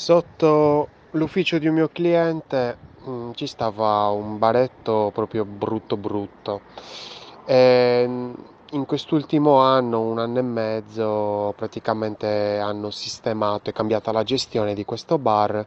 Sotto 0.00 0.90
l'ufficio 1.14 1.58
di 1.58 1.66
un 1.66 1.74
mio 1.74 1.88
cliente, 1.88 2.78
mhmm, 3.04 3.32
ci 3.32 3.48
stava 3.48 4.06
un 4.10 4.38
baretto 4.38 5.10
proprio 5.12 5.44
brutto, 5.44 5.96
brutto. 5.96 6.60
Ehm, 7.44 8.32
in 8.70 8.84
quest'ultimo 8.86 9.58
anno, 9.58 10.00
1 10.02 10.18
anno 10.20 10.38
e 10.38 10.42
mezzo, 10.42 11.52
praticamente 11.56 12.58
hanno 12.60 12.90
sistemato 12.90 13.70
e 13.70 13.72
cambiata 13.72 14.12
la 14.12 14.22
gestione 14.22 14.72
di 14.72 14.84
questo 14.84 15.18
bar 15.18 15.66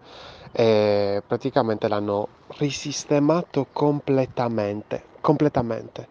e 0.54 1.21
praticamente 1.27 1.89
l'hanno 1.89 2.29
risistemato 2.57 3.68
completamente, 3.73 5.09
completamente. 5.20 6.07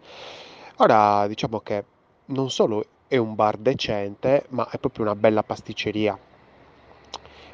Ora 0.77 1.25
diciamo 1.27 1.59
che 1.61 1.85
non 2.25 2.51
solo 2.51 2.83
è 3.07 3.17
un 3.17 3.33
bar 3.33 3.57
decente, 3.57 4.45
ma 4.49 4.69
è 4.69 4.77
proprio 4.77 5.05
una 5.05 5.15
bella 5.15 5.41
pasticceria 5.41 6.15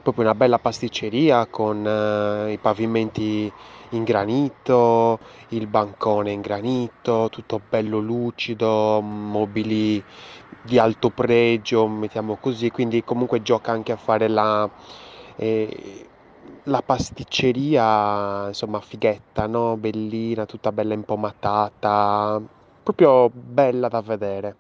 proprio 0.07 0.23
una 0.23 0.35
bella 0.35 0.57
pasticceria 0.59 1.47
con 1.47 1.85
eh, 1.85 2.53
i 2.53 2.57
pavimenti 2.59 3.51
in 3.89 4.03
granito, 4.05 5.19
il 5.49 5.67
bancone 5.67 6.31
in 6.31 6.39
granito, 6.39 7.27
tutto 7.29 7.59
bello 7.67 7.99
lucido, 7.99 9.01
mobili 9.01 10.01
di 10.61 10.77
alto 10.79 11.11
pregio, 11.11 11.87
mettiamo 11.89 12.37
così, 12.37 12.71
quindi 12.71 13.03
comunque 13.03 13.41
gioca 13.41 13.73
anche 13.73 13.91
a 13.91 13.97
fare 13.97 14.29
la, 14.29 14.69
eh, 15.35 16.09
la 16.63 16.81
pasticceria, 16.81 18.47
insomma, 18.47 18.79
fighetta, 18.79 19.45
no? 19.47 19.75
Bellina, 19.77 20.45
tutta 20.45 20.71
bella 20.71 20.93
impomatata, 20.93 22.41
proprio 22.81 23.29
bella 23.29 23.89
da 23.89 23.99
vedere 24.01 24.57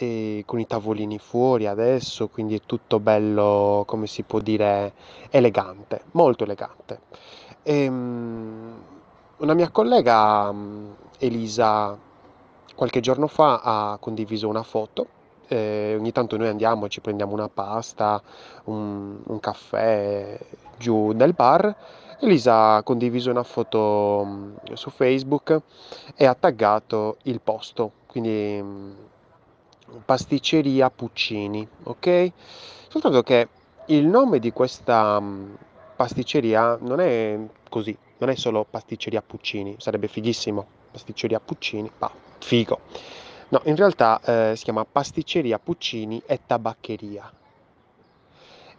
e 0.00 0.44
con 0.46 0.60
i 0.60 0.66
tavolini 0.66 1.18
fuori 1.18 1.66
adesso, 1.66 2.28
quindi 2.28 2.54
è 2.54 2.60
tutto 2.64 3.00
bello, 3.00 3.82
come 3.84 4.06
si 4.06 4.22
può 4.22 4.38
dire, 4.38 4.92
elegante, 5.30 6.02
molto 6.12 6.44
elegante. 6.44 7.00
E, 7.64 7.88
um, 7.88 8.80
una 9.38 9.54
mia 9.54 9.70
collega, 9.70 10.48
um, 10.50 10.94
Elisa, 11.18 11.98
qualche 12.76 13.00
giorno 13.00 13.26
fa 13.26 13.60
ha 13.62 13.98
condiviso 13.98 14.48
una 14.48 14.62
foto. 14.62 15.16
Eh, 15.48 15.96
ogni 15.98 16.12
tanto 16.12 16.36
noi 16.36 16.48
andiamo, 16.48 16.88
ci 16.88 17.00
prendiamo 17.00 17.32
una 17.32 17.48
pasta, 17.48 18.22
un, 18.64 19.18
un 19.24 19.40
caffè 19.40 20.38
giù 20.76 21.10
nel 21.10 21.32
bar. 21.32 21.74
Elisa 22.20 22.76
ha 22.76 22.82
condiviso 22.84 23.30
una 23.30 23.42
foto 23.42 23.78
um, 24.22 24.54
su 24.74 24.90
Facebook 24.90 25.60
e 26.14 26.24
ha 26.24 26.34
taggato 26.34 27.16
il 27.22 27.40
posto, 27.40 27.92
quindi 28.06 29.06
pasticceria 30.04 30.90
Puccini, 30.90 31.66
ok? 31.84 32.32
Soltanto 32.88 33.22
che 33.22 33.48
il 33.86 34.06
nome 34.06 34.38
di 34.38 34.52
questa 34.52 35.20
mm, 35.20 35.54
pasticceria 35.96 36.78
non 36.80 37.00
è 37.00 37.38
così, 37.68 37.96
non 38.18 38.30
è 38.30 38.34
solo 38.34 38.66
pasticceria 38.68 39.22
Puccini, 39.22 39.76
sarebbe 39.78 40.08
fighissimo, 40.08 40.66
pasticceria 40.90 41.40
Puccini, 41.40 41.90
bah, 41.96 42.12
figo. 42.38 42.80
No, 43.50 43.60
in 43.64 43.76
realtà 43.76 44.20
eh, 44.22 44.56
si 44.56 44.64
chiama 44.64 44.84
pasticceria 44.84 45.58
Puccini 45.58 46.22
e 46.26 46.40
tabaccheria. 46.46 47.32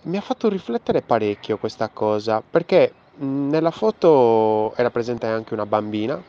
Mi 0.02 0.18
ha 0.18 0.22
fatto 0.22 0.48
riflettere 0.48 1.02
parecchio 1.02 1.58
questa 1.58 1.90
cosa, 1.90 2.42
perché 2.48 2.94
mh, 3.16 3.26
mm, 3.26 3.50
nella 3.50 3.72
foto 3.72 4.74
era 4.76 4.92
presente 4.92 5.26
anche 5.26 5.54
una 5.54 5.66
bambina 5.66 6.22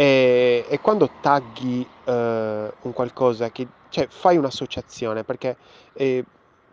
e, 0.00 0.64
e 0.66 0.80
quando 0.80 1.10
tagli 1.20 1.86
eh, 2.06 2.72
un 2.80 2.92
qualcosa 2.94 3.50
che, 3.50 3.66
cioè 3.90 4.06
fai 4.08 4.38
un'associazione 4.38 5.24
perché 5.24 5.58
eh, 5.92 6.24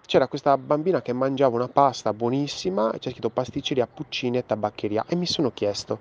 c'era 0.06 0.30
questa 0.30 0.58
bambina 0.58 1.02
che 1.02 1.12
mangiava 1.12 1.58
una 1.58 1.68
pasta 1.68 2.14
buonissima 2.14 2.94
c'è 2.98 3.12
scritto 3.12 3.28
pasticceria, 3.28 3.86
puccini 3.86 4.38
e 4.38 4.46
tabaccheria 4.46 5.04
e 5.10 5.18
mi 5.18 5.26
sono 5.26 5.52
chiesto, 5.52 6.00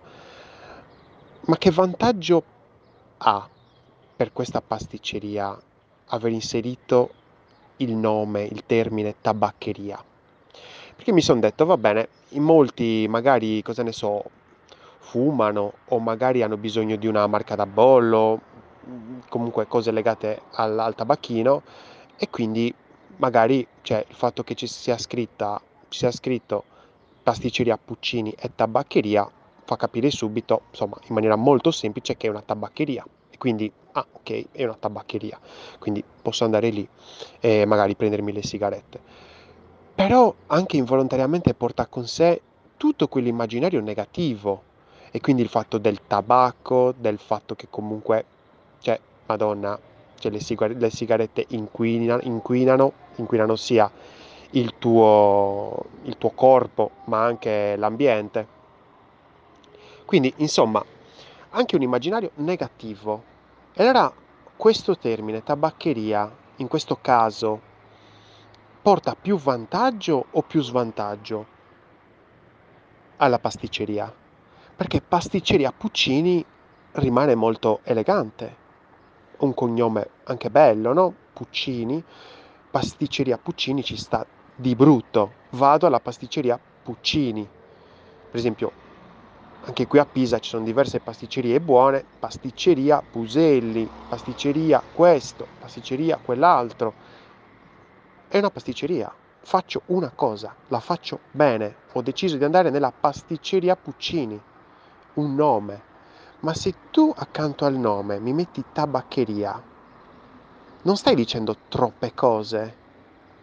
ma 1.47 1.57
che 1.59 1.73
vantaggio 1.73 2.45
ha 3.17 3.49
per 4.15 4.33
questa 4.33 4.61
pasticceria 4.61 5.59
aver 6.11 6.31
inserito 6.31 7.11
il 7.79 7.93
nome, 7.97 8.45
il 8.45 8.63
termine 8.67 9.17
tabaccheria? 9.21 10.01
Perché 10.95 11.11
mi 11.11 11.23
sono 11.23 11.41
detto, 11.41 11.65
va 11.65 11.77
bene, 11.77 12.09
in 12.31 12.45
molti 12.45 13.07
magari, 13.09 13.63
cosa 13.63 13.83
ne 13.83 13.91
so, 13.91 14.23
fumano 15.07 15.75
o 15.89 15.99
magari 16.01 16.43
hanno 16.43 16.57
bisogno 16.57 16.97
di 16.97 17.07
una 17.07 17.27
marca 17.29 17.55
da 17.55 17.65
bollo, 17.65 18.41
comunque 19.29 19.67
cose 19.69 19.93
legate 19.93 20.43
al, 20.53 20.79
al 20.79 20.95
tabacchino 20.97 21.63
e 22.17 22.29
quindi 22.29 22.75
magari 23.19 23.67
cioè, 23.83 24.05
il 24.09 24.15
fatto 24.15 24.43
che 24.43 24.55
ci 24.55 24.67
sia, 24.67 24.99
scritta, 24.99 25.61
ci 25.89 26.01
sia 26.01 26.11
scritto 26.11 26.65
pasticceria 27.23 27.79
Puccini 27.79 28.33
e 28.33 28.51
tabaccheria 28.55 29.31
fa 29.65 29.77
capire 29.77 30.11
subito, 30.11 30.63
insomma, 30.71 30.97
in 31.09 31.15
maniera 31.15 31.37
molto 31.37 31.71
semplice 31.71 32.17
che 32.17 32.27
è 32.27 32.31
una 32.31 32.43
tabaccheria. 32.43 33.05
E 33.31 33.39
quindi, 33.39 33.71
ah, 33.93 34.07
ok, 34.11 34.47
è 34.53 34.65
una 34.65 34.77
tabaccheria. 34.79 35.39
Quindi 35.79 36.05
posso 36.23 36.45
andare 36.45 36.71
lì 36.71 36.89
e 37.41 37.65
magari 37.65 37.97
prendermi 37.97 38.33
le 38.33 38.45
sigarette. 38.45 39.01
Però 39.95 40.33
anche 40.47 40.77
involontariamente 40.77 41.55
porta 41.55 41.87
con 41.87 42.07
sé 42.07 42.41
tutto 42.77 43.09
quell'immaginario 43.09 43.81
negativo 43.81 44.75
e 45.11 45.21
quindi 45.21 45.43
il 45.43 45.49
fatto 45.49 45.79
del 45.79 46.01
tabacco, 46.07 46.95
del 46.97 47.19
fatto 47.19 47.55
che 47.55 47.69
comunque, 47.71 48.25
cioè, 48.81 48.99
madonna, 49.27 49.79
cioè 50.19 50.31
le, 50.31 50.41
sigar- 50.41 50.77
le 50.77 50.91
sigarette 50.91 51.47
inquinano, 51.49 52.21
inquinano, 52.23 52.93
inquinano 53.17 53.57
sia 53.57 53.91
il 54.51 54.75
tuo, 54.79 55.85
il 56.05 56.17
tuo 56.19 56.31
corpo 56.31 56.91
ma 57.05 57.25
anche 57.25 57.77
l'ambiente. 57.77 58.55
Quindi, 60.05 60.33
insomma, 60.37 60.85
anche 61.51 61.77
un 61.77 61.83
immaginario 61.83 62.31
negativo. 62.37 63.23
E 63.75 63.83
allora 63.83 64.13
questo 64.57 64.97
termine, 64.97 65.43
tabaccheria, 65.43 66.31
in 66.57 66.69
questo 66.69 66.99
caso, 67.01 67.61
porta 68.81 69.17
più 69.21 69.37
vantaggio 69.37 70.27
o 70.31 70.43
più 70.43 70.63
svantaggio 70.63 71.47
alla 73.17 73.39
pasticceria? 73.39 74.25
Perché 74.77 75.01
pasticceria 75.01 75.73
Puccini 75.73 76.45
rimane 76.93 77.35
molto 77.35 77.81
elegante, 77.83 78.65
un 79.39 79.55
cognome 79.55 80.09
anche 80.25 80.51
bello, 80.51 80.93
no? 80.93 81.15
Puccini, 81.33 82.03
pasticceria 82.71 83.39
Puccini 83.39 83.83
ci 83.83 83.97
sta 83.97 84.27
di 84.55 84.75
brutto, 84.75 85.33
vado 85.51 85.87
alla 85.87 86.01
pasticceria 86.01 86.61
Puccini, 86.83 87.49
per 88.31 88.39
esempio 88.39 88.73
anche 89.65 89.87
qui 89.87 89.99
a 89.99 90.05
Pisa 90.05 90.39
ci 90.41 90.51
sono 90.51 90.65
diverse 90.65 91.01
pasticcerie 91.01 91.59
buone, 91.59 92.05
pasticceria 92.19 93.03
Puselli, 93.03 93.89
pasticceria 94.09 94.83
questo, 94.93 95.47
pasticceria 95.59 96.19
quell'altro, 96.23 96.93
è 98.29 98.37
una 98.39 98.51
pasticceria, 98.51 99.11
faccio 99.41 99.83
una 99.87 100.13
cosa, 100.15 100.55
la 100.69 100.81
faccio 100.81 101.21
bene, 101.31 101.75
ho 101.93 102.03
deciso 102.03 102.37
di 102.37 102.45
andare 102.45 102.69
nella 102.69 102.93
pasticceria 102.93 103.75
Puccini 103.75 104.39
un 105.17 105.35
nome, 105.35 105.83
ma 106.41 106.55
se 106.55 106.75
tu 106.91 107.13
accanto 107.15 107.65
al 107.65 107.75
nome 107.75 108.19
mi 108.21 108.33
metti 108.33 108.65
tabaccheria, 108.73 109.63
non 110.83 110.97
stai 110.97 111.15
dicendo 111.15 111.57
troppe 111.69 112.15
cose, 112.15 112.75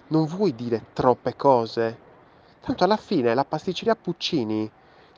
non 0.08 0.26
vuoi 0.26 0.56
dire 0.56 0.86
troppe 0.94 1.36
cose. 1.36 2.00
Tanto 2.62 2.84
alla 2.84 2.98
fine 2.98 3.34
la 3.34 3.44
pasticceria 3.44 3.96
Puccini, 3.96 4.72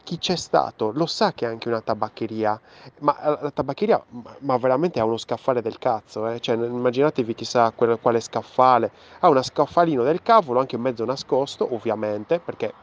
chi 0.05 0.17
c'è 0.17 0.35
stato, 0.35 0.91
lo 0.93 1.07
sa 1.07 1.33
che 1.33 1.45
è 1.45 1.49
anche 1.49 1.67
una 1.67 1.81
tabaccheria, 1.81 2.59
ma 2.99 3.19
eh, 3.19 3.37
la 3.41 3.51
tabaccheria, 3.51 4.03
ma 4.39 4.57
veramente 4.57 4.99
ha 4.99 5.03
uno 5.05 5.17
scaffale 5.17 5.61
del 5.61 5.77
cazzo, 5.79 6.27
eh? 6.27 6.39
cioè, 6.39 6.55
immaginatevi 6.55 7.33
chissà 7.33 7.71
quale, 7.71 8.21
scaffale, 8.21 8.91
ha 9.19 9.29
uno 9.29 9.41
scaffalino 9.41 10.03
del 10.03 10.21
cavolo, 10.21 10.59
anche 10.59 10.75
in 10.75 10.81
mezzo 10.81 11.03
nascosto, 11.05 11.73
ovviamente, 11.73 12.39
perché 12.39 12.73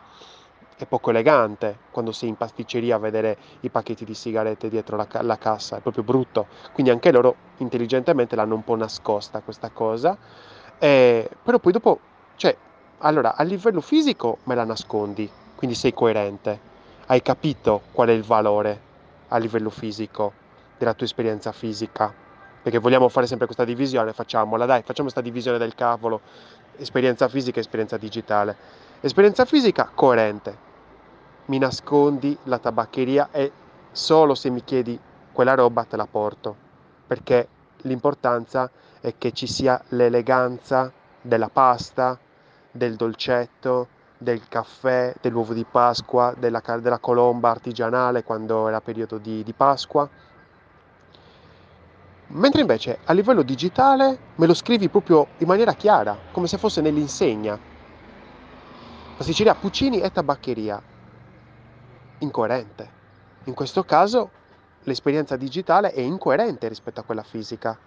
è 0.77 0.87
poco 0.87 1.11
elegante 1.11 1.79
quando 1.91 2.13
sei 2.13 2.29
in 2.29 2.37
pasticceria 2.37 2.97
a 2.97 2.99
vedere 2.99 3.37
i 3.61 3.71
pacchetti 3.71 4.05
di 4.05 4.15
sigarette 4.15 4.69
dietro 4.69 4.97
la, 4.97 5.07
la, 5.21 5.39
cassa, 5.39 5.77
è 5.77 5.81
proprio 5.81 6.03
brutto. 6.03 6.47
Quindi 6.73 6.91
anche 6.91 7.13
loro 7.13 7.37
intelligentemente 7.59 8.37
l'hanno 8.37 8.55
un 8.55 8.65
po' 8.65 8.77
nascosta 8.77 9.41
questa 9.41 9.71
cosa. 9.71 10.17
Eh, 10.79 11.31
però 11.43 11.59
poi 11.59 11.73
dopo, 11.73 12.01
cioè, 12.37 12.57
allora 12.99 13.37
a 13.37 13.43
livello 13.43 13.81
fisico 13.81 14.39
me 14.45 14.55
la 14.55 14.65
nascondi, 14.65 15.31
quindi 15.55 15.77
sei 15.77 15.93
coerente. 15.93 16.71
Hai 17.07 17.23
capito 17.23 17.83
qual 17.93 18.09
è 18.09 18.13
il 18.13 18.23
valore 18.23 18.91
a 19.29 19.39
livello 19.39 19.71
fisico 19.71 20.33
della 20.79 20.95
tua 20.95 21.07
esperienza 21.07 21.53
fisica. 21.53 22.13
Perché 22.63 22.79
vogliamo 22.79 23.09
fare 23.09 23.27
sempre 23.27 23.47
questa 23.47 23.65
divisione, 23.65 24.13
facciamola, 24.13 24.67
dai, 24.67 24.83
facciamo 24.83 25.11
questa 25.11 25.21
divisione 25.21 25.59
del 25.59 25.75
cavolo, 25.75 26.21
esperienza 26.77 27.29
fisica 27.29 27.59
e 27.59 27.61
esperienza 27.61 27.97
digitale. 27.97 28.57
Esperienza 29.05 29.45
fisica 29.47 29.91
coerente, 29.93 30.57
mi 31.47 31.59
nascondi 31.59 32.39
la 32.45 32.61
tabaccheria 32.61 33.31
e 33.33 33.51
solo 33.91 34.37
se 34.37 34.49
mi 34.49 34.63
chiedi 34.63 34.97
quella 35.33 35.55
roba 35.55 35.83
te 35.83 35.97
la 35.97 36.07
porto, 36.09 36.55
perché 37.09 37.49
l'importanza 37.79 38.71
è 39.01 39.15
che 39.19 39.33
ci 39.33 39.49
sia 39.49 39.83
l'eleganza 39.89 40.93
della 41.21 41.49
pasta, 41.49 42.17
del 42.71 42.95
dolcetto, 42.95 43.89
del 44.19 44.47
caffè, 44.49 45.13
dell'uovo 45.21 45.53
di 45.53 45.67
Pasqua, 45.69 46.33
della, 46.39 46.63
della 46.79 47.01
colomba 47.01 47.51
artigianale 47.51 48.23
quando 48.23 48.69
era 48.69 48.81
periodo 48.81 49.19
di, 49.19 49.43
di 49.43 49.53
Pasqua. 49.53 50.09
Mentre 52.29 52.61
invece 52.61 52.99
a 53.03 53.13
livello 53.13 53.43
digitale 53.43 54.17
me 54.37 54.47
lo 54.47 54.55
scrivi 54.55 54.89
proprio 54.89 55.27
in 55.39 55.49
maniera 55.49 55.73
chiara, 55.73 56.17
come 56.31 56.47
se 56.47 56.57
fosse 56.57 56.81
nell'insegna. 56.81 57.72
Pasticceria 59.23 59.55
Puccini 59.55 60.01
e 60.01 60.11
tabaccheria. 60.11 60.83
Incoerente. 62.19 62.91
In 63.45 63.55
questo 63.55 63.85
caso 63.85 64.31
l'esperienza 64.83 65.37
digitale 65.37 65.93
è 65.93 66.01
incoerente 66.01 66.67
rispetto 66.67 66.99
a 66.99 67.05
quella 67.05 67.23
fisica, 67.23 67.79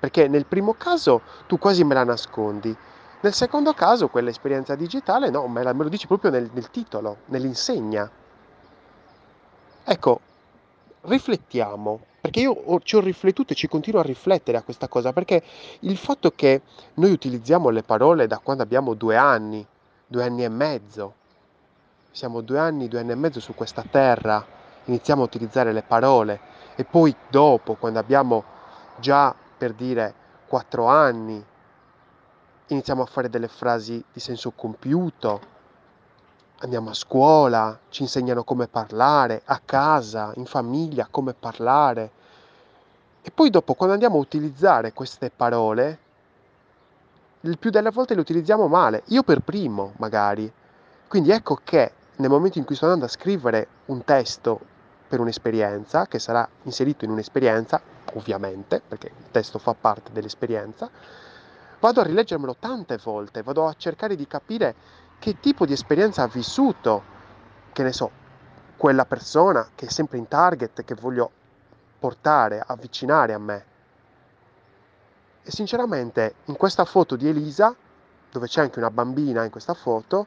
perché 0.00 0.28
nel 0.28 0.46
primo 0.46 0.72
caso 0.78 1.20
tu 1.46 1.58
quasi 1.58 1.84
me 1.84 1.92
la 1.92 2.04
nascondi, 2.04 2.74
nel 3.20 3.34
secondo 3.34 3.74
caso 3.74 4.08
quell'esperienza 4.08 4.76
digitale 4.76 5.28
no, 5.28 5.46
me, 5.46 5.62
la, 5.62 5.74
me 5.74 5.82
lo 5.82 5.90
dici 5.90 6.06
proprio 6.06 6.30
nel, 6.30 6.48
nel 6.54 6.70
titolo, 6.70 7.18
nell'insegna. 7.26 8.10
Ecco, 9.84 10.20
riflettiamo, 11.02 12.00
perché 12.18 12.40
io 12.40 12.80
ci 12.82 12.96
ho 12.96 13.00
riflettuto 13.00 13.52
e 13.52 13.56
ci 13.56 13.68
continuo 13.68 14.00
a 14.00 14.04
riflettere 14.04 14.56
a 14.56 14.62
questa 14.62 14.88
cosa, 14.88 15.12
perché 15.12 15.42
il 15.80 15.98
fatto 15.98 16.30
che 16.30 16.62
noi 16.94 17.12
utilizziamo 17.12 17.68
le 17.68 17.82
parole 17.82 18.26
da 18.26 18.38
quando 18.38 18.62
abbiamo 18.62 18.94
due 18.94 19.16
anni, 19.16 19.66
due 20.08 20.24
anni 20.24 20.42
e 20.42 20.48
mezzo, 20.48 21.14
siamo 22.10 22.40
due 22.40 22.58
anni, 22.58 22.88
due 22.88 23.00
anni 23.00 23.12
e 23.12 23.14
mezzo 23.14 23.38
su 23.38 23.54
questa 23.54 23.84
terra, 23.88 24.44
iniziamo 24.84 25.22
a 25.22 25.26
utilizzare 25.26 25.72
le 25.72 25.82
parole. 25.82 26.40
E 26.74 26.84
poi 26.84 27.14
dopo, 27.28 27.74
quando 27.74 27.98
abbiamo 27.98 28.42
già 28.96 29.34
per 29.56 29.74
dire 29.74 30.14
quattro 30.48 30.86
anni, 30.86 31.44
iniziamo 32.68 33.02
a 33.02 33.06
fare 33.06 33.28
delle 33.28 33.48
frasi 33.48 34.02
di 34.12 34.20
senso 34.20 34.52
compiuto, 34.52 35.40
andiamo 36.60 36.90
a 36.90 36.94
scuola, 36.94 37.78
ci 37.90 38.02
insegnano 38.02 38.44
come 38.44 38.66
parlare, 38.66 39.42
a 39.44 39.60
casa, 39.64 40.32
in 40.36 40.46
famiglia, 40.46 41.06
come 41.10 41.34
parlare. 41.34 42.10
E 43.20 43.30
poi 43.30 43.50
dopo, 43.50 43.74
quando 43.74 43.94
andiamo 43.94 44.16
a 44.16 44.20
utilizzare 44.20 44.92
queste 44.94 45.30
parole, 45.30 45.98
il 47.42 47.58
più 47.58 47.70
delle 47.70 47.90
volte 47.90 48.14
le 48.14 48.20
utilizziamo 48.20 48.66
male, 48.66 49.02
io 49.06 49.22
per 49.22 49.40
primo 49.40 49.92
magari. 49.98 50.50
Quindi 51.06 51.30
ecco 51.30 51.58
che 51.62 51.92
nel 52.16 52.30
momento 52.30 52.58
in 52.58 52.64
cui 52.64 52.74
sto 52.74 52.86
andando 52.86 53.06
a 53.06 53.08
scrivere 53.08 53.68
un 53.86 54.04
testo 54.04 54.60
per 55.08 55.20
un'esperienza, 55.20 56.06
che 56.06 56.18
sarà 56.18 56.46
inserito 56.64 57.04
in 57.04 57.12
un'esperienza, 57.12 57.80
ovviamente, 58.14 58.82
perché 58.86 59.06
il 59.16 59.30
testo 59.30 59.58
fa 59.58 59.74
parte 59.74 60.10
dell'esperienza, 60.12 60.90
vado 61.80 62.00
a 62.00 62.04
rileggermelo 62.04 62.56
tante 62.58 62.98
volte, 63.02 63.42
vado 63.42 63.66
a 63.66 63.74
cercare 63.76 64.16
di 64.16 64.26
capire 64.26 64.74
che 65.18 65.38
tipo 65.40 65.64
di 65.64 65.72
esperienza 65.72 66.24
ha 66.24 66.28
vissuto, 66.28 67.02
che 67.72 67.82
ne 67.82 67.92
so, 67.92 68.10
quella 68.76 69.04
persona 69.04 69.68
che 69.74 69.86
è 69.86 69.88
sempre 69.88 70.18
in 70.18 70.28
target, 70.28 70.84
che 70.84 70.94
voglio 70.94 71.30
portare, 71.98 72.62
avvicinare 72.64 73.32
a 73.32 73.38
me. 73.38 73.64
E 75.48 75.50
sinceramente 75.50 76.34
in 76.44 76.58
questa 76.58 76.84
foto 76.84 77.16
di 77.16 77.26
Elisa, 77.26 77.74
dove 78.30 78.46
c'è 78.48 78.60
anche 78.60 78.80
una 78.80 78.90
bambina 78.90 79.44
in 79.44 79.50
questa 79.50 79.72
foto, 79.72 80.26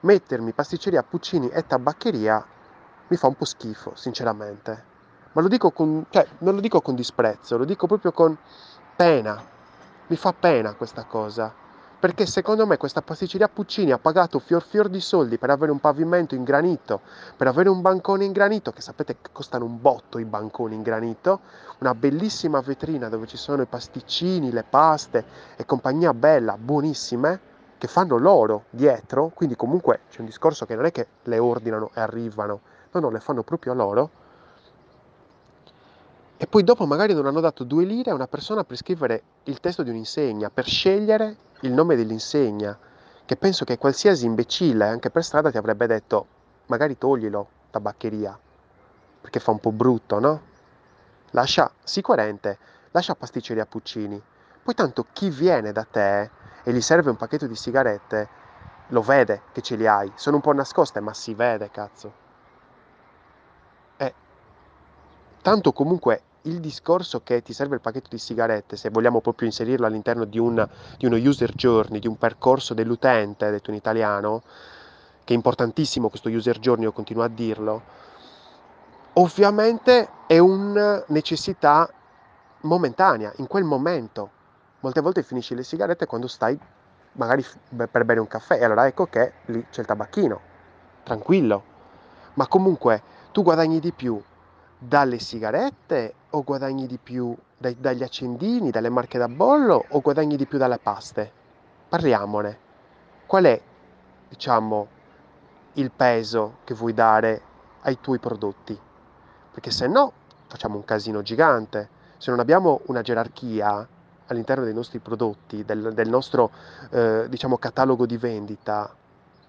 mettermi 0.00 0.52
pasticceria 0.52 1.02
Puccini 1.02 1.48
e 1.48 1.66
tabaccheria 1.66 2.44
mi 3.08 3.16
fa 3.16 3.26
un 3.26 3.36
po' 3.36 3.46
schifo, 3.46 3.92
sinceramente. 3.94 4.84
Ma 5.32 5.40
lo 5.40 5.48
dico 5.48 5.70
con, 5.70 6.04
cioè, 6.10 6.26
non 6.40 6.56
lo 6.56 6.60
dico 6.60 6.82
con 6.82 6.94
disprezzo, 6.94 7.56
lo 7.56 7.64
dico 7.64 7.86
proprio 7.86 8.12
con 8.12 8.36
pena. 8.94 9.42
Mi 10.08 10.16
fa 10.16 10.34
pena 10.34 10.74
questa 10.74 11.04
cosa 11.04 11.54
perché 12.00 12.24
secondo 12.24 12.66
me 12.66 12.78
questa 12.78 13.02
pasticceria 13.02 13.48
Puccini 13.48 13.92
ha 13.92 13.98
pagato 13.98 14.38
fior 14.38 14.62
fior 14.62 14.88
di 14.88 15.00
soldi 15.00 15.36
per 15.36 15.50
avere 15.50 15.70
un 15.70 15.80
pavimento 15.80 16.34
in 16.34 16.44
granito, 16.44 17.02
per 17.36 17.46
avere 17.46 17.68
un 17.68 17.82
bancone 17.82 18.24
in 18.24 18.32
granito, 18.32 18.72
che 18.72 18.80
sapete 18.80 19.18
che 19.20 19.28
costano 19.32 19.66
un 19.66 19.78
botto 19.78 20.18
i 20.18 20.24
banconi 20.24 20.74
in 20.74 20.80
granito, 20.80 21.40
una 21.80 21.94
bellissima 21.94 22.60
vetrina 22.60 23.10
dove 23.10 23.26
ci 23.26 23.36
sono 23.36 23.60
i 23.60 23.66
pasticcini, 23.66 24.50
le 24.50 24.64
paste 24.68 25.24
e 25.56 25.66
compagnia 25.66 26.14
bella, 26.14 26.56
buonissime, 26.56 27.48
che 27.76 27.86
fanno 27.86 28.16
loro 28.16 28.64
dietro, 28.70 29.30
quindi 29.34 29.54
comunque 29.54 30.00
c'è 30.08 30.20
un 30.20 30.26
discorso 30.26 30.64
che 30.64 30.74
non 30.74 30.86
è 30.86 30.92
che 30.92 31.06
le 31.24 31.38
ordinano 31.38 31.90
e 31.92 32.00
arrivano, 32.00 32.60
no, 32.92 33.00
no, 33.00 33.10
le 33.10 33.20
fanno 33.20 33.42
proprio 33.42 33.74
loro. 33.74 34.10
E 36.38 36.46
poi 36.46 36.64
dopo 36.64 36.86
magari 36.86 37.12
non 37.12 37.26
hanno 37.26 37.40
dato 37.40 37.64
due 37.64 37.84
lire 37.84 38.10
a 38.10 38.14
una 38.14 38.26
persona 38.26 38.64
per 38.64 38.78
scrivere 38.78 39.22
il 39.44 39.60
testo 39.60 39.82
di 39.82 39.90
un'insegna, 39.90 40.48
per 40.48 40.64
scegliere 40.64 41.36
il 41.60 41.72
nome 41.72 41.96
dell'insegna, 41.96 42.78
che 43.24 43.36
penso 43.36 43.64
che 43.64 43.78
qualsiasi 43.78 44.26
imbecille 44.26 44.84
anche 44.84 45.10
per 45.10 45.24
strada 45.24 45.50
ti 45.50 45.56
avrebbe 45.56 45.86
detto 45.86 46.26
magari 46.66 46.96
toglilo, 46.98 47.48
tabaccheria, 47.70 48.38
perché 49.20 49.40
fa 49.40 49.50
un 49.50 49.58
po' 49.58 49.72
brutto, 49.72 50.18
no? 50.18 50.40
Lascia, 51.30 51.70
sicuramente, 51.82 52.58
lascia 52.90 53.14
pasticceria 53.14 53.66
Puccini. 53.66 54.20
Poi 54.62 54.74
tanto 54.74 55.06
chi 55.12 55.30
viene 55.30 55.72
da 55.72 55.84
te 55.84 56.30
e 56.62 56.72
gli 56.72 56.80
serve 56.80 57.10
un 57.10 57.16
pacchetto 57.16 57.46
di 57.46 57.54
sigarette, 57.54 58.28
lo 58.88 59.02
vede 59.02 59.42
che 59.52 59.62
ce 59.62 59.76
li 59.76 59.86
hai. 59.86 60.10
Sono 60.14 60.36
un 60.36 60.42
po' 60.42 60.52
nascoste, 60.52 61.00
ma 61.00 61.14
si 61.14 61.34
vede, 61.34 61.70
cazzo. 61.70 62.12
E 63.96 64.14
tanto 65.42 65.72
comunque 65.72 66.22
il 66.42 66.60
discorso 66.60 67.20
che 67.22 67.42
ti 67.42 67.52
serve 67.52 67.74
il 67.74 67.80
pacchetto 67.80 68.08
di 68.10 68.18
sigarette, 68.18 68.76
se 68.76 68.90
vogliamo 68.90 69.20
proprio 69.20 69.46
inserirlo 69.48 69.86
all'interno 69.86 70.24
di, 70.24 70.38
un, 70.38 70.66
di 70.96 71.06
uno 71.06 71.16
user 71.16 71.52
journey, 71.54 71.98
di 71.98 72.06
un 72.06 72.16
percorso 72.16 72.74
dell'utente, 72.74 73.50
detto 73.50 73.70
in 73.70 73.76
italiano, 73.76 74.42
che 75.24 75.34
è 75.34 75.36
importantissimo 75.36 76.08
questo 76.08 76.28
user 76.28 76.58
journey, 76.58 76.84
io 76.84 76.92
continuo 76.92 77.22
a 77.22 77.28
dirlo, 77.28 77.82
ovviamente 79.14 80.08
è 80.26 80.38
una 80.38 81.02
necessità 81.08 81.88
momentanea, 82.62 83.32
in 83.36 83.46
quel 83.46 83.64
momento. 83.64 84.38
Molte 84.80 85.00
volte 85.00 85.22
finisci 85.22 85.54
le 85.54 85.62
sigarette 85.62 86.06
quando 86.06 86.26
stai 86.26 86.58
magari 87.12 87.44
per 87.90 88.04
bere 88.04 88.20
un 88.20 88.28
caffè 88.28 88.58
e 88.58 88.64
allora 88.64 88.86
ecco 88.86 89.06
che 89.06 89.32
lì 89.46 89.66
c'è 89.70 89.80
il 89.80 89.86
tabacchino, 89.86 90.40
tranquillo. 91.02 91.62
Ma 92.34 92.46
comunque 92.46 93.02
tu 93.32 93.42
guadagni 93.42 93.78
di 93.78 93.92
più 93.92 94.20
dalle 94.78 95.18
sigarette 95.18 96.14
o 96.30 96.42
guadagni 96.42 96.86
di 96.86 96.98
più 96.98 97.36
dai, 97.56 97.76
dagli 97.78 98.02
accendini, 98.02 98.70
dalle 98.70 98.88
marche 98.88 99.18
da 99.18 99.28
bollo 99.28 99.84
o 99.88 100.00
guadagni 100.00 100.36
di 100.36 100.46
più 100.46 100.58
dalle 100.58 100.78
paste? 100.78 101.32
Parliamone. 101.88 102.58
Qual 103.26 103.44
è, 103.44 103.60
diciamo, 104.28 104.86
il 105.74 105.90
peso 105.90 106.58
che 106.64 106.74
vuoi 106.74 106.94
dare 106.94 107.40
ai 107.82 107.98
tuoi 108.00 108.18
prodotti? 108.18 108.78
Perché 109.52 109.70
se 109.70 109.86
no 109.86 110.12
facciamo 110.50 110.76
un 110.76 110.84
casino 110.84 111.22
gigante. 111.22 111.88
Se 112.18 112.30
non 112.30 112.40
abbiamo 112.40 112.80
una 112.86 113.02
gerarchia 113.02 113.86
all'interno 114.26 114.64
dei 114.64 114.74
nostri 114.74 114.98
prodotti, 114.98 115.64
del, 115.64 115.94
del 115.94 116.08
nostro 116.08 116.50
eh, 116.90 117.26
diciamo 117.28 117.56
catalogo 117.56 118.04
di 118.04 118.16
vendita, 118.16 118.92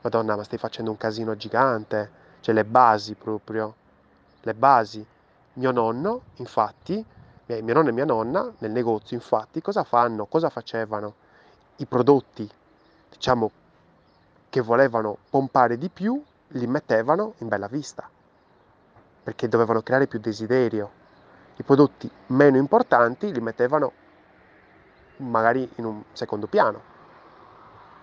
Madonna, 0.02 0.36
ma 0.36 0.44
stai 0.44 0.60
facendo 0.60 0.92
un 0.92 0.98
casino 0.98 1.36
gigante. 1.36 2.20
Cioè 2.40 2.54
le 2.54 2.66
basi 2.66 3.16
proprio, 3.16 3.76
le 4.42 4.54
basi. 4.54 5.06
Mio 5.54 5.72
nonno, 5.72 6.22
infatti, 6.36 7.06
mio 7.48 7.74
nonno 7.74 7.90
e 7.90 7.92
mia 7.92 8.06
nonna 8.06 8.52
nel 8.60 8.72
negozio, 8.72 9.18
infatti, 9.18 9.62
cosa 9.62 9.84
fanno? 9.84 10.26
Cosa 10.26 10.50
facevano? 10.50 11.16
I 11.78 11.86
prodotti, 11.86 12.50
diciamo, 13.10 13.52
che 14.50 14.62
volevano 14.62 15.18
pompare 15.30 15.78
di 15.78 15.90
più, 15.90 16.24
li 16.50 16.68
mettevano 16.68 17.34
in 17.40 17.48
bella 17.48 17.68
vista, 17.68 18.10
perché 19.24 19.48
dovevano 19.48 19.82
creare 19.82 20.08
più 20.08 20.20
desiderio. 20.20 21.00
I 21.58 21.64
prodotti 21.64 22.10
meno 22.28 22.58
importanti 22.58 23.34
li 23.34 23.42
mettevano 23.42 23.92
magari 25.18 25.70
in 25.76 25.86
un 25.86 26.02
secondo 26.14 26.48
piano. 26.48 26.82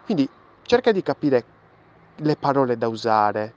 Quindi 0.05 0.29
cerca 0.63 0.93
di 0.93 1.03
capire 1.03 1.45
le 2.17 2.37
parole 2.37 2.77
da 2.77 2.89
usare, 2.89 3.55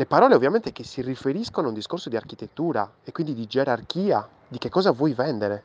le 0.00 0.06
parole 0.06 0.34
ovviamente 0.34 0.72
che 0.72 0.82
si 0.82 1.02
riferiscono 1.02 1.66
a 1.66 1.68
un 1.68 1.74
discorso 1.74 2.08
di 2.08 2.16
architettura 2.16 2.90
e 3.04 3.12
quindi 3.12 3.34
di 3.34 3.46
gerarchia, 3.46 4.26
di 4.48 4.56
che 4.56 4.70
cosa 4.70 4.92
vuoi 4.92 5.12
vendere. 5.12 5.62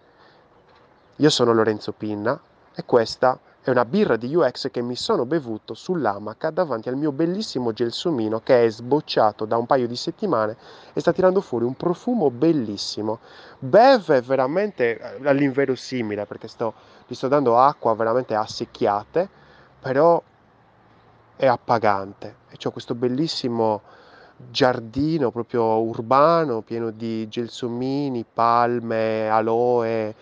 Io 1.15 1.30
sono 1.30 1.54
Lorenzo 1.54 1.94
Pinna 1.94 2.38
e 2.75 2.84
questa 2.84 3.39
è 3.62 3.70
una 3.70 3.86
birra 3.86 4.18
di 4.18 4.36
UX 4.36 4.70
che 4.72 4.82
mi 4.82 4.98
sono 4.98 5.25
bevuto 5.25 5.74
sull'amaca 5.74 6.50
davanti 6.50 6.89
al 6.89 6.98
mio 6.98 7.13
bellissimo 7.13 7.72
gelsomino 7.72 8.42
che 8.42 8.65
è 8.65 8.70
sbocciato 8.70 9.46
da 9.46 9.56
un 9.56 9.65
paio 9.65 9.88
di 9.88 9.96
settimane 9.96 10.58
e 10.92 11.00
sta 11.00 11.13
tirando 11.13 11.39
fuori 11.39 11.63
un 11.63 11.77
profumo 11.77 12.30
bellissimo. 12.30 13.20
Beve 13.58 14.20
veramente 14.20 15.00
eh, 15.00 15.30
all'inverosimile 15.30 16.25
perché 16.25 16.50
sto, 16.50 16.74
gli 17.08 17.13
sto 17.13 17.30
dando 17.30 17.58
acqua 17.58 17.96
veramente 17.96 18.36
a 18.36 18.46
secchiate, 18.46 19.30
però 19.80 20.22
è 21.38 21.48
appagante 21.48 22.36
e 22.50 22.58
ho 22.62 22.72
questo 22.72 22.96
bellissimo 22.96 24.04
giardino 24.38 25.32
proprio 25.32 25.63
urbano, 25.82 26.62
pieno 26.62 26.92
di 26.92 27.27
gelsomini, 27.27 28.25
palme, 28.32 29.30
aloe, 29.30 30.15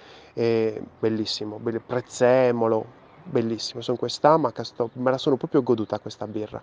bellissimo, 0.99 1.59
prezzemolo, 1.85 2.85
bellissimo. 3.23 3.81
Sono 3.81 3.97
quest'amaca, 3.97 4.63
sto, 4.63 4.89
me 4.93 5.11
la 5.11 5.17
sono 5.17 5.37
proprio 5.37 5.63
goduta 5.63 5.99
questa 5.99 6.27
birra. 6.27 6.61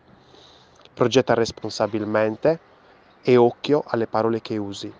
progetta 0.95 1.35
responsabilmente 1.35 2.61
e 3.23 3.37
occhio 3.37 3.83
alle 3.87 4.07
parole 4.07 4.40
che 4.40 4.57
usi. 4.57 4.92